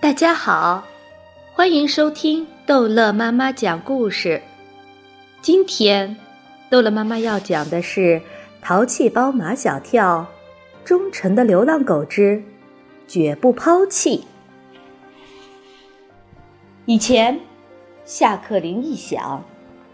[0.00, 0.82] 大家好，
[1.52, 4.40] 欢迎收听逗乐妈妈讲故事。
[5.42, 6.16] 今天，
[6.70, 8.00] 逗乐妈妈要讲的是
[8.62, 10.26] 《淘气包马小跳》
[10.88, 12.42] 忠诚的流浪狗之
[13.06, 14.24] 绝不抛弃。
[16.86, 17.38] 以前，
[18.06, 19.44] 下课铃一响，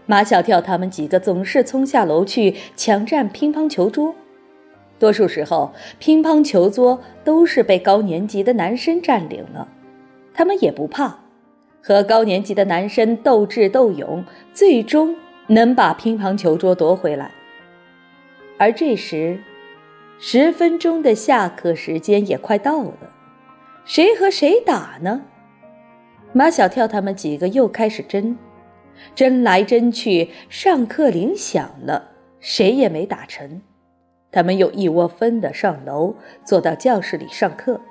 [0.05, 4.15] 马小跳他们几个总是冲下楼去抢占乒乓球桌。
[4.97, 9.67] 多数时候，乒乓球桌都是被高年级的男生占领了，
[10.37, 11.17] 他们也不怕，
[11.81, 14.23] 和高年级的男生斗智斗勇，
[14.53, 15.15] 最终
[15.47, 17.31] 能把乒乓球桌夺回来。
[18.59, 19.39] 而这时，
[20.19, 23.11] 十分钟的下课时间也快到了，
[23.83, 25.23] 谁和谁打呢？
[26.33, 28.37] 马小跳他们几个又开始争，
[29.15, 33.59] 争来争去，上课铃响了，谁也没打成。
[34.31, 36.13] 他们又一窝蜂的上楼，
[36.45, 37.81] 坐到教室里上课。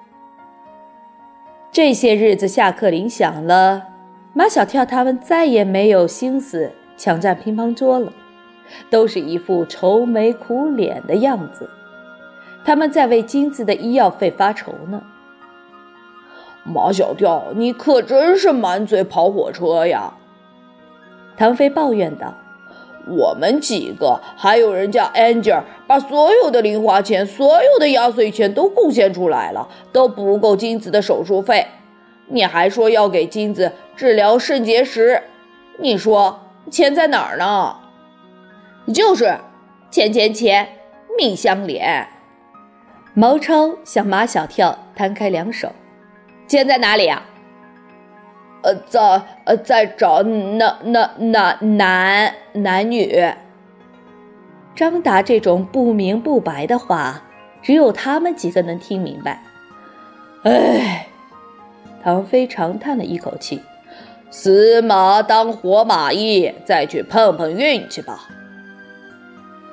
[1.76, 3.82] 这些日子下课铃响了，
[4.32, 8.10] 马小跳他们再也没有心思抢占乒乓桌了，
[8.88, 11.68] 都是一副愁眉苦脸的样子。
[12.64, 15.02] 他们在为金子的医药费发愁呢。
[16.64, 20.14] 马小跳，你可真是满嘴跑火车呀！
[21.36, 22.32] 唐飞抱怨道。
[23.06, 31.66] 我们几个还有人家 Angel 把所有的零花钱、所有的压岁钱都贡献出来了，都不够金子的手术费。
[32.28, 35.22] 你还说要给金子治疗肾结石，
[35.78, 36.40] 你说
[36.70, 37.76] 钱在哪儿呢？
[38.92, 39.36] 就是
[39.90, 40.68] 钱钱钱，
[41.16, 42.08] 命相连。
[43.14, 45.70] 毛超向马小跳摊开两手，
[46.48, 47.22] 钱在哪里啊？
[48.66, 53.24] 呃，在呃，在找那那那男男女。
[54.74, 57.22] 张达这种不明不白的话，
[57.62, 59.40] 只有他们几个能听明白。
[60.42, 61.06] 唉，
[62.02, 63.62] 唐飞长叹了一口气
[64.30, 68.28] ：“死马当活马医，再去碰碰运气吧。”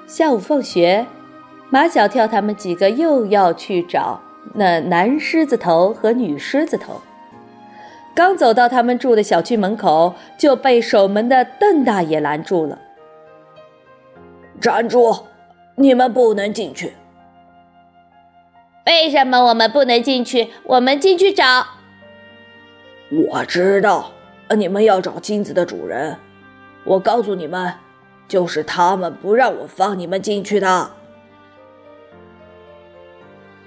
[0.06, 1.08] 下午放学，
[1.72, 4.22] 马小跳他们几个又要去找
[4.54, 7.02] 那男狮子头和女狮子头。
[8.16, 12.80] 刚走到他们住的小区门口，就被守门的邓大爷拦住了。
[14.62, 15.26] 站住！
[15.76, 16.94] 你们不能进去。
[18.86, 20.50] 为什么我们不能进去？
[20.64, 21.66] 我们进去找。
[23.32, 24.12] 我知道，
[24.56, 26.18] 你们要找金子的主人。
[26.84, 27.74] 我告诉你们，
[28.28, 30.92] 就是他们不让我放你们进去的。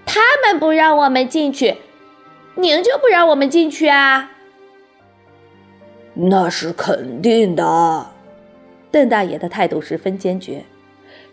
[0.05, 1.79] 他们不让我们进去，
[2.55, 4.31] 您就不让我们进去啊？
[6.19, 8.07] 那是肯定的，
[8.91, 10.65] 邓大爷的态度十分坚决。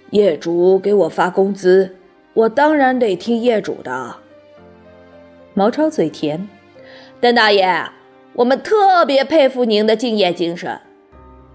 [0.09, 1.95] 业主给我发工资，
[2.33, 4.17] 我当然得听业主的。
[5.53, 6.49] 毛超嘴甜，
[7.21, 7.89] 邓大爷，
[8.33, 10.81] 我们特别佩服您的敬业精神。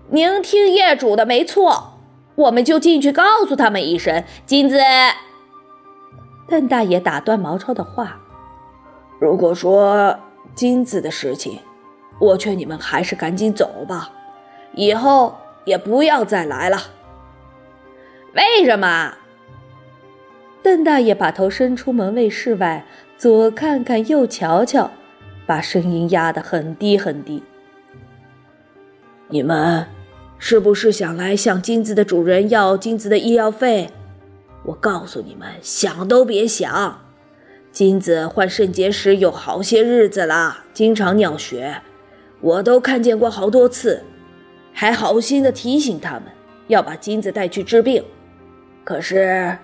[0.08, 1.98] 您听业主的没错，
[2.34, 4.24] 我们就进去告诉他们一声。
[4.46, 4.78] 金子，
[6.48, 8.18] 邓大爷打断毛超的话
[9.20, 10.18] ：“如果说
[10.54, 11.58] 金子的事情。”
[12.18, 14.10] 我劝你们还是赶紧走吧，
[14.72, 16.78] 以后也不要再来了。
[18.34, 19.14] 为什么？
[20.62, 22.84] 邓大爷把头伸出门卫室外，
[23.16, 24.90] 左看看右瞧瞧，
[25.46, 27.42] 把声音压得很低很低。
[29.28, 29.86] 你们
[30.38, 33.90] 是不是想来向金子的主人要金子的医药费？
[34.64, 37.00] 我告诉你们，想都别想！
[37.70, 41.80] 金子患肾结石有好些日子了，经常尿血。
[42.40, 44.04] 我都看见过好多次，
[44.72, 46.24] 还好心的提醒他们
[46.68, 48.04] 要把金子带去治病。
[48.84, 49.58] 可是，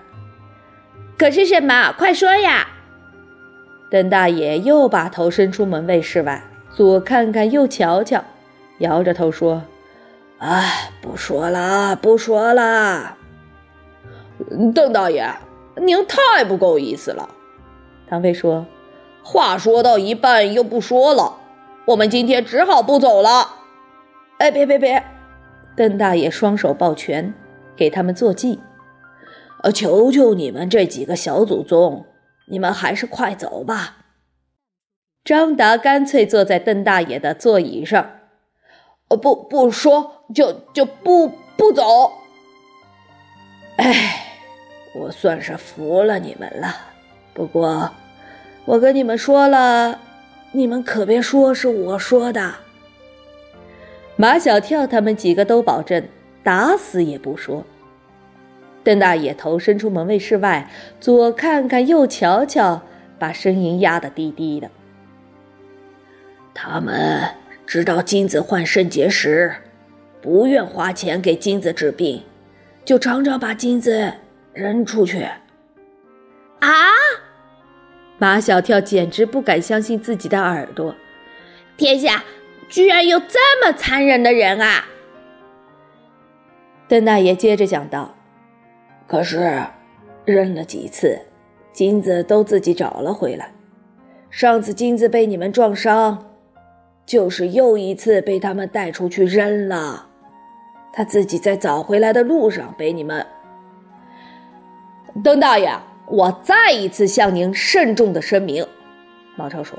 [1.17, 1.91] 可是什么？
[1.93, 2.67] 快说呀！
[3.89, 8.23] 邓大爷又把头伸出门卫室外，左看看右瞧瞧，
[8.79, 9.63] 摇着头说
[10.39, 13.17] ：“哎，不说了，不说了。”
[14.75, 15.33] 邓大爷，
[15.77, 17.29] 您太不够意思了。
[18.09, 18.65] 唐飞说
[19.23, 21.37] ：“话说到一半又不说了。”
[21.85, 23.47] 我们今天只好不走了。
[24.39, 25.03] 哎，别别别！
[25.75, 27.33] 邓大爷双手抱拳，
[27.75, 28.59] 给他们做记。
[29.61, 32.05] 呃，求求你们这几个小祖宗，
[32.47, 33.97] 你们还是快走吧。
[35.23, 38.11] 张达干脆坐在邓大爷的座椅上。
[39.09, 42.11] 呃，不不说，就就不不走。
[43.77, 44.25] 哎，
[44.95, 46.75] 我算是服了你们了。
[47.33, 47.91] 不过，
[48.65, 49.99] 我跟你们说了。
[50.55, 52.55] 你们可别说是我说的。
[54.15, 56.01] 马小跳他们几个都保证，
[56.43, 57.65] 打死也不说。
[58.81, 60.71] 邓大爷头伸出门卫室外，
[61.01, 62.81] 左看看右瞧瞧，
[63.19, 64.69] 把声音压得低低的。
[66.53, 67.21] 他们
[67.65, 69.53] 知道金子患肾结石，
[70.21, 72.23] 不愿花钱给金子治病，
[72.85, 74.13] 就常常把金子
[74.53, 75.27] 扔出去。
[76.59, 76.69] 啊！
[78.17, 80.95] 马小跳简直不敢相信自己的耳朵，
[81.75, 82.23] 天下
[82.69, 84.85] 居然有这么残忍的人啊！
[86.87, 88.15] 邓大爷接着讲道
[89.05, 89.61] ：“可是，
[90.23, 91.19] 扔了几次，
[91.73, 93.51] 金子都自己找了回来。
[94.29, 96.25] 上次金子被你们撞伤，
[97.05, 100.07] 就是又一次被他们带出去扔了。
[100.93, 103.25] 他自己在找回来的路上被你们……
[105.21, 105.69] 邓大爷。”
[106.07, 108.65] 我再一次向您慎重的声明，
[109.35, 109.77] 毛超说：“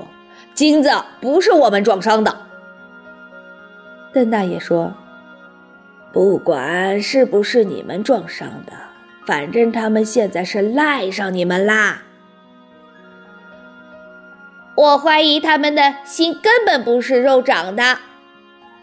[0.53, 0.89] 金子
[1.21, 2.37] 不是我们撞伤的。”
[4.13, 4.93] 邓大爷说
[6.11, 8.73] ：“不管是不是你们撞伤的，
[9.25, 12.03] 反正他们现在是赖上你们啦。”
[14.75, 17.97] 我怀疑他们的心根本不是肉长的。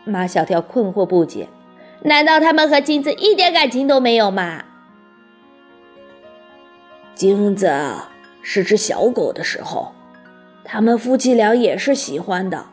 [0.05, 1.49] 马小跳困惑不解
[2.03, 4.65] ：“难道他们和金子一点感情都没有吗？”
[7.15, 7.71] 金子
[8.43, 9.93] 是只小狗的时候，
[10.65, 12.67] 他们夫妻俩也是喜欢的。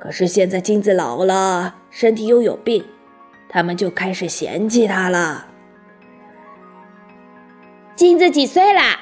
[0.00, 2.84] 可是现在金子老了，身体又有病，
[3.48, 5.46] 他们就开始嫌弃他了。
[7.94, 8.98] 金子几岁啦？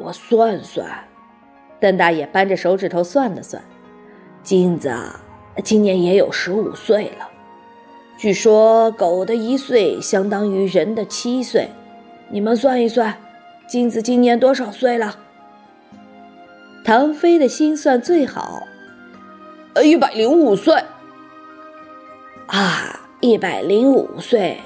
[0.00, 0.86] 我算算，
[1.80, 3.62] 邓大爷扳着手指头算了算，
[4.42, 4.92] 金子
[5.62, 7.28] 今年也有十五岁了。
[8.16, 11.68] 据说狗的一岁相当于人的七岁，
[12.30, 13.16] 你们算一算。
[13.72, 15.16] 金子今年多少岁了？
[16.84, 18.62] 唐飞的心算最好，
[19.72, 20.74] 呃，一百零五岁。
[22.48, 24.58] 啊，一百零五岁，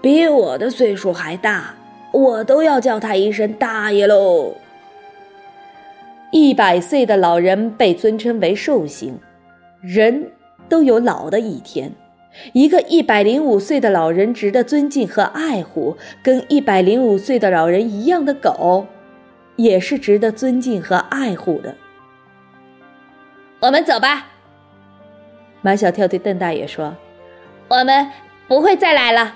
[0.00, 1.74] 比我的岁数还大，
[2.12, 4.54] 我都要叫他一声大爷喽。
[6.30, 9.18] 一百岁的老人被尊称为寿星，
[9.80, 10.30] 人
[10.68, 11.90] 都有老的一天。
[12.52, 18.86] 一个一百零五岁的老人值得尊敬和爱护，跟一百零五岁的老人一样的狗，
[19.56, 21.74] 也是值得尊敬和爱护的。
[23.60, 24.28] 我们走吧。
[25.62, 26.94] 马小跳对邓大爷说
[27.68, 28.06] ：“我们
[28.46, 29.34] 不会再来了。”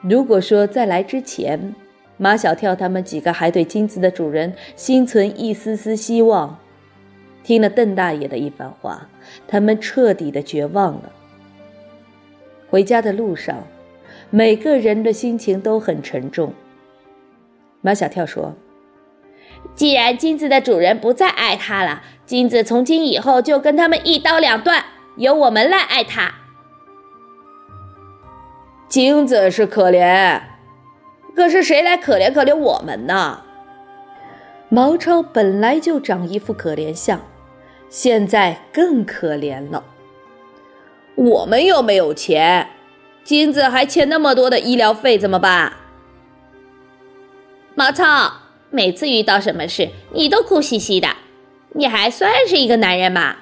[0.00, 1.74] 如果说在来之前，
[2.16, 6.58] 马小跳他们几个还对金子的主人心存一丝丝希望，
[7.42, 9.08] 听了邓大爷的一番话，
[9.46, 11.12] 他们彻底的绝望了。
[12.70, 13.66] 回家的路上，
[14.30, 16.54] 每个人的心情都很沉重。
[17.80, 18.54] 马小跳说
[19.74, 24.84] ：“既然金子的主人不再爱他了，金子从今以后就跟他们一刀两断，
[25.16, 26.32] 由我们来爱他。”
[28.88, 30.40] 金子是可怜，
[31.34, 33.42] 可是谁来可怜可怜我们呢？
[34.68, 37.20] 毛超本来就长一副可怜相，
[37.88, 39.82] 现在更可怜了。
[41.14, 42.68] 我们又没有钱，
[43.24, 45.72] 金子还欠那么多的医疗费，怎么办？
[47.74, 48.32] 毛超，
[48.70, 51.08] 每次遇到什么事，你都哭兮兮的，
[51.74, 53.36] 你还算是一个男人吗？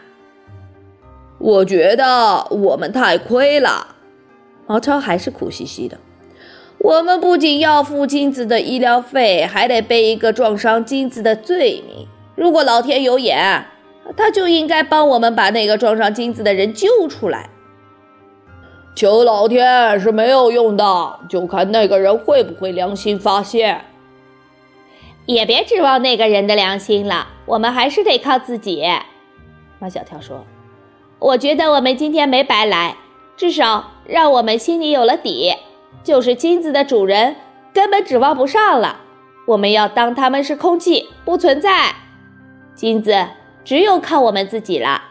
[1.39, 3.95] 我觉得我们太亏了。
[4.67, 5.97] 毛超还是苦兮兮的。
[6.79, 12.07] 我们不仅要付金子的医疗费，还得背一个撞伤金子的罪名。
[12.37, 13.67] 如果老天有眼，
[14.17, 17.51] 他就应该帮我们把那个撞伤金子的人救出来。
[18.99, 23.85] 求老天是没有用的，就看那个人会不会良心发现。
[25.25, 28.85] 也别指望那个人的良心了，我们还是得靠自己。
[29.79, 30.45] 马小跳说
[31.21, 32.97] ：“我觉得我们今天没白来，
[33.37, 35.55] 至少让我们心里有了底，
[36.03, 37.37] 就是金子的主人
[37.73, 39.03] 根本指望不上了。
[39.47, 41.95] 我们要当他们是空气，不存在。
[42.75, 43.29] 金子
[43.65, 45.03] 只有靠我们自己了，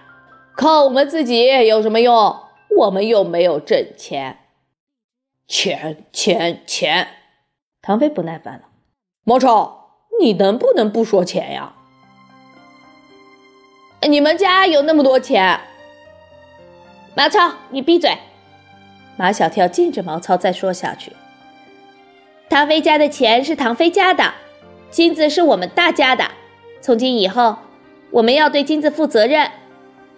[0.58, 2.36] 靠我们自己有什么用？”
[2.78, 4.38] 我们又没有挣钱，
[5.48, 7.08] 钱钱钱！
[7.82, 8.70] 唐飞不耐烦了
[9.26, 9.92] ：“毛超，
[10.22, 11.74] 你能不能不说钱呀？
[14.02, 15.60] 你们家有那么多钱？”
[17.16, 18.16] 毛超，你闭嘴！
[19.18, 21.12] 马小跳禁止毛超再说下去。
[22.50, 24.34] 唐飞家的钱是唐飞家的，
[24.92, 26.30] 金子是我们大家的。
[26.80, 27.58] 从今以后，
[28.12, 29.52] 我们要对金子负责任。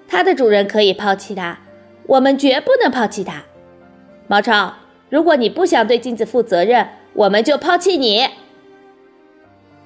[0.07, 1.57] 他的主人可以抛弃他。
[2.09, 3.43] 我们绝不能抛弃他，
[4.27, 4.73] 毛超。
[5.09, 8.27] 如果你不想对金子负责任，我们就抛弃你。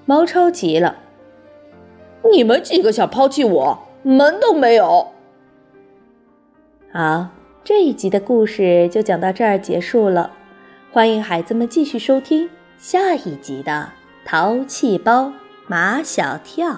[0.05, 0.97] 毛超急了
[2.31, 5.11] ：“你们几个想抛弃我，门都没有！”
[6.93, 7.27] 好，
[7.63, 10.31] 这一集的故事就讲到这儿结束了。
[10.91, 13.91] 欢迎孩子们继续收听下一集的
[14.29, 15.33] 《淘气包
[15.67, 16.69] 马小跳》。